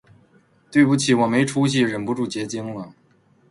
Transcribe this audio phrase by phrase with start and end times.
[0.03, 0.15] 大家
[0.71, 2.95] 对不起，我没出息，忍不住结晶了